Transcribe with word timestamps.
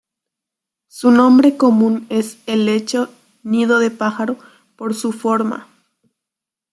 Su 0.87 1.11
nombre 1.11 1.57
común 1.57 2.07
es 2.09 2.39
helecho 2.47 3.13
"nido 3.43 3.77
de 3.77 3.91
pájaro" 3.91 4.39
por 4.75 4.95
su 4.95 5.11
forma. 5.11 5.67